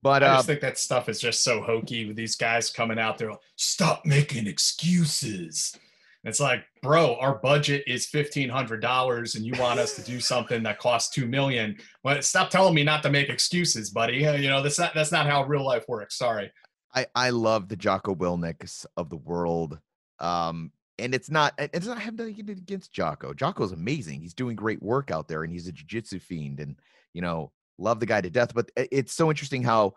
[0.03, 2.99] But I uh, just think that stuff is just so hokey with these guys coming
[2.99, 3.31] out there.
[3.31, 5.77] Like, Stop making excuses.
[6.25, 10.21] It's like, bro, our budget is fifteen hundred dollars, and you want us to do
[10.33, 11.77] something that costs two million.
[12.05, 14.27] Well, stop telling me not to make excuses, buddy.
[14.27, 16.17] Uh, You know that's not that's not how real life works.
[16.17, 16.51] Sorry.
[16.95, 19.79] I I love the Jocko Willinks of the world.
[20.21, 23.33] Um, and it's not it's not having nothing against Jocko.
[23.33, 24.21] Jocko's amazing.
[24.21, 26.77] He's doing great work out there, and he's a jiu-jitsu fiend, and
[27.15, 28.53] you know, love the guy to death.
[28.55, 29.95] But it's so interesting how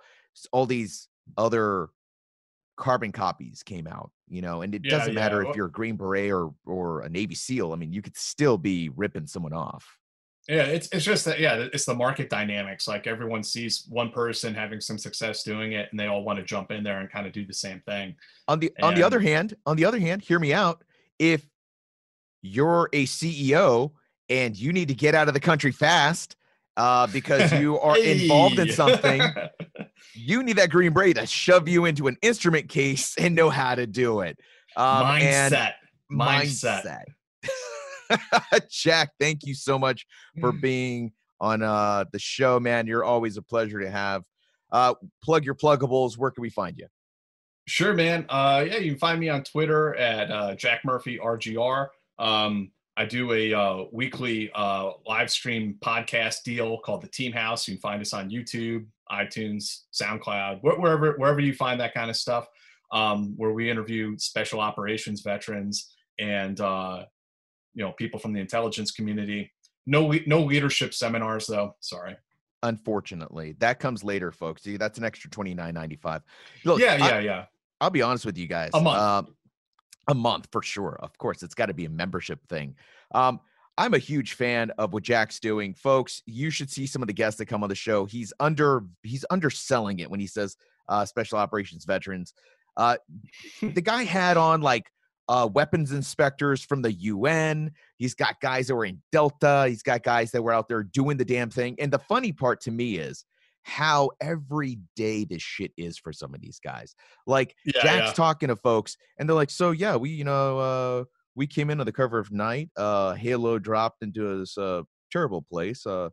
[0.52, 1.90] all these other
[2.78, 5.72] carbon copies came out, you know, and it Yeah, doesn't yeah, matter if you're a
[5.72, 7.74] Green Beret or or a Navy SEAL.
[7.74, 9.86] I mean, you could still be ripping someone off.
[10.48, 12.86] Yeah, it's it's just that yeah, it's the market dynamics.
[12.86, 16.44] Like everyone sees one person having some success doing it, and they all want to
[16.44, 18.16] jump in there and kind of do the same thing.
[18.50, 20.84] On the on the other hand, on the other hand, hear me out.
[21.18, 21.46] If
[22.42, 23.92] you're a CEO
[24.28, 26.36] and you need to get out of the country fast
[26.76, 29.22] uh, because you are involved in something,
[30.14, 33.76] you need that green beret to shove you into an instrument case and know how
[33.76, 34.38] to do it.
[34.76, 35.74] Um, and mindset.
[36.12, 36.84] Mindset.
[36.84, 37.04] mindset.
[38.70, 40.06] Jack, thank you so much
[40.40, 40.62] for Mm.
[40.62, 42.88] being on uh, the show, man.
[42.88, 44.24] You're always a pleasure to have.
[44.72, 46.18] Uh, plug your pluggables.
[46.18, 46.88] Where can we find you?
[47.68, 48.26] Sure, man.
[48.30, 51.88] Uh, yeah, you can find me on Twitter at uh, Jack Murphy RGR.
[52.20, 57.68] Um, I do a uh, weekly uh, live stream podcast deal called the Team House.
[57.68, 62.10] You can find us on YouTube, iTunes, SoundCloud, wh- wherever wherever you find that kind
[62.10, 62.48] of stuff.
[62.92, 67.06] Um, where we interview special operations veterans and uh,
[67.74, 69.52] you know people from the intelligence community.
[69.86, 71.76] No, no leadership seminars though.
[71.80, 72.16] Sorry.
[72.62, 74.64] Unfortunately, that comes later, folks.
[74.64, 76.22] See, that's an extra twenty nine ninety five.
[76.64, 77.46] Look, yeah, I- yeah, yeah.
[77.82, 78.72] I'll be honest with you guys.
[78.74, 79.00] A month.
[79.02, 79.36] Um,
[80.08, 80.98] a month for sure.
[81.02, 82.76] Of course, it's got to be a membership thing.
[83.14, 83.42] Um,
[83.78, 86.22] I'm a huge fan of what Jack's doing, folks.
[86.26, 88.06] You should see some of the guests that come on the show.
[88.06, 90.56] He's under he's underselling it when he says
[90.88, 92.34] uh, special operations veterans.
[92.78, 92.98] Uh,
[93.62, 94.86] the guy had on like
[95.28, 97.72] uh, weapons inspectors from the UN.
[97.98, 99.66] He's got guys that were in Delta.
[99.68, 101.76] He's got guys that were out there doing the damn thing.
[101.80, 103.26] And the funny part to me is
[103.64, 106.96] how every day this shit is for some of these guys.
[107.26, 108.14] Like Yeah, Jack's yeah.
[108.14, 111.04] talking to folks, and they're like, "So yeah, we you know uh,
[111.36, 112.70] we came in on the cover of Night.
[112.76, 115.86] Uh, Halo dropped into this uh, terrible place.
[115.86, 116.10] Uh,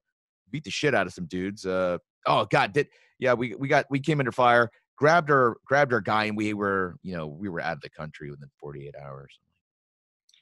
[0.50, 1.66] beat the shit out of some dudes.
[1.66, 2.88] Uh, oh god, did
[3.18, 4.70] yeah we we got we came under fire."
[5.00, 7.88] Grabbed our grabbed our guy and we were you know we were out of the
[7.88, 9.38] country within 48 hours.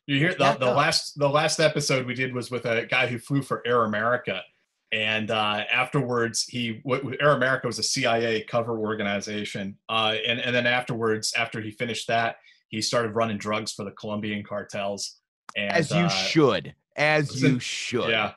[0.06, 3.20] You hear the, the last the last episode we did was with a guy who
[3.20, 4.42] flew for Air America,
[4.90, 6.82] and uh, afterwards he
[7.20, 12.08] Air America was a CIA cover organization, uh, and and then afterwards after he finished
[12.08, 12.38] that
[12.68, 15.18] he started running drugs for the Colombian cartels.
[15.56, 18.10] And, as you uh, should, as you should.
[18.10, 18.32] Yeah.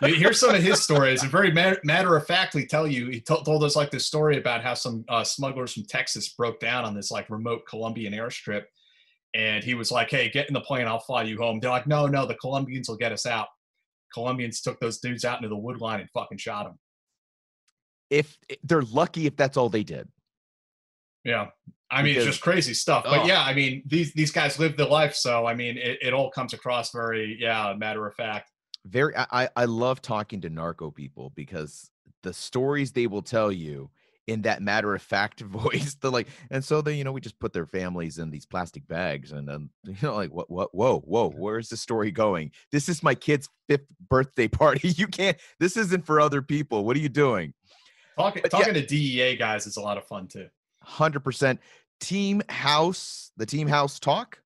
[0.00, 1.22] Here's some of his stories.
[1.22, 4.62] And very matter of factly tell you, he t- told us like this story about
[4.62, 8.64] how some uh, smugglers from Texas broke down on this like remote Colombian airstrip
[9.34, 10.86] and he was like, "Hey, get in the plane.
[10.86, 13.48] I'll fly you home." They're like, "No, no, the Colombians will get us out."
[14.12, 16.78] Colombians took those dudes out into the wood line and fucking shot them.
[18.10, 20.08] If they're lucky, if that's all they did.
[21.24, 21.48] Yeah,
[21.90, 23.04] I mean, because, it's just crazy stuff.
[23.04, 23.26] But oh.
[23.26, 26.30] yeah, I mean, these these guys live the life, so I mean, it, it all
[26.30, 28.50] comes across very, yeah, matter of fact.
[28.88, 31.90] Very, I I love talking to narco people because
[32.22, 33.90] the stories they will tell you
[34.28, 35.94] in that matter of fact voice.
[35.94, 38.86] They're like, and so they, you know, we just put their families in these plastic
[38.86, 42.52] bags, and then you know, like, what, what, whoa, whoa, where's the story going?
[42.70, 44.88] This is my kid's fifth birthday party.
[44.88, 45.38] You can't.
[45.58, 46.84] This isn't for other people.
[46.84, 47.54] What are you doing?
[48.16, 50.48] Talking talking yeah, to DEA guys is a lot of fun too.
[50.82, 51.60] Hundred percent.
[52.00, 54.40] Team House, the Team House talk.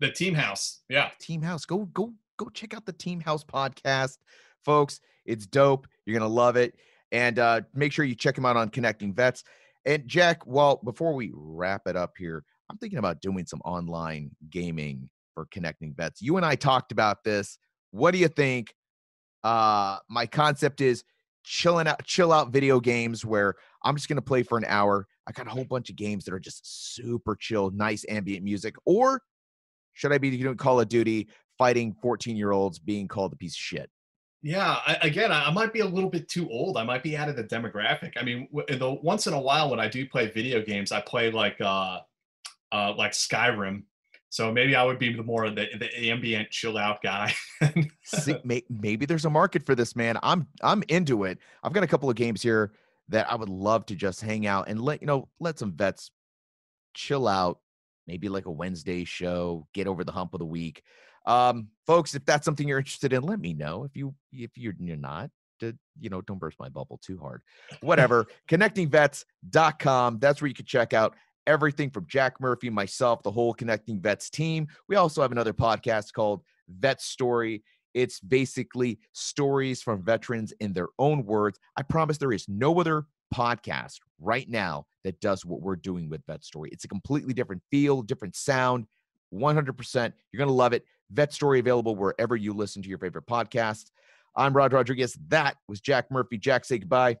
[0.00, 1.10] The Team House, yeah.
[1.20, 1.64] Team House.
[1.64, 2.12] Go go
[2.42, 4.18] go check out the Team House podcast,
[4.64, 5.00] folks.
[5.24, 5.86] It's dope.
[6.04, 6.74] You're gonna love it
[7.12, 9.44] and uh, make sure you check him out on Connecting Vets.
[9.84, 14.30] And Jack, well, before we wrap it up here, I'm thinking about doing some online
[14.50, 16.20] gaming for Connecting Vets.
[16.20, 17.58] You and I talked about this.
[17.90, 18.74] What do you think?
[19.44, 21.04] Uh, my concept is
[21.44, 25.06] chilling out, chill out video games where I'm just gonna play for an hour.
[25.28, 28.74] I got a whole bunch of games that are just super chill, nice ambient music.
[28.84, 29.22] Or
[29.92, 31.28] should I be doing Call of Duty,
[31.62, 33.90] fighting 14 year olds, being called a piece of shit?
[34.42, 36.76] Yeah, I, again, I, might be a little bit too old.
[36.76, 38.14] I might be out of the demographic.
[38.16, 41.00] I mean, w- the once in a while when I do play video games, I
[41.00, 42.00] play like uh,
[42.72, 43.84] uh, like Skyrim.
[44.30, 47.32] So maybe I would be the more the, the ambient, chill out guy.
[48.02, 50.18] See, may, maybe there's a market for this, man.
[50.24, 51.38] I'm I'm into it.
[51.62, 52.72] I've got a couple of games here
[53.10, 56.10] that I would love to just hang out and let you know, let some vets
[56.94, 57.60] chill out.
[58.08, 60.82] Maybe like a Wednesday show, get over the hump of the week.
[61.26, 63.84] Um, folks, if that's something you're interested in, let me know.
[63.84, 67.42] If you if you're, you're not, to, you know, don't burst my bubble too hard.
[67.80, 68.26] Whatever.
[68.48, 70.18] ConnectingVets.com.
[70.18, 71.14] That's where you can check out
[71.46, 74.68] everything from Jack Murphy, myself, the whole Connecting Vets team.
[74.88, 77.62] We also have another podcast called Vet Story.
[77.94, 81.58] It's basically stories from veterans in their own words.
[81.76, 86.24] I promise there is no other podcast right now that does what we're doing with
[86.26, 86.70] Vet Story.
[86.72, 88.86] It's a completely different feel, different sound.
[89.32, 90.12] 100%.
[90.30, 90.84] You're going to love it.
[91.12, 93.90] Vet Story available wherever you listen to your favorite podcast.
[94.36, 95.16] I'm Rod Rodriguez.
[95.28, 96.38] That was Jack Murphy.
[96.38, 97.18] Jack, say goodbye.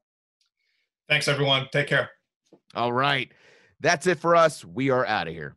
[1.08, 1.68] Thanks, everyone.
[1.72, 2.10] Take care.
[2.74, 3.30] All right.
[3.80, 4.64] That's it for us.
[4.64, 5.56] We are out of here.